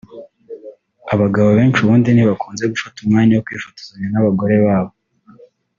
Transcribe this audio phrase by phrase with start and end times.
[1.13, 4.93] Abagabo benshi ubundi ntibakunze gufata umwanya wo kwifotozanya n’abagore babo